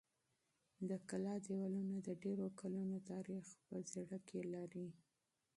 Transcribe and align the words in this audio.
د 0.89 0.91
کلا 1.09 1.35
دېوالونه 1.45 1.95
د 2.07 2.09
ډېرو 2.23 2.47
کلونو 2.59 2.97
تاریخ 3.11 3.45
په 3.67 3.75
زړه 3.93 4.17
کې 4.27 4.39
لري. 4.53 4.87